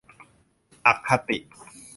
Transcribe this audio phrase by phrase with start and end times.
[0.85, 1.37] อคติ!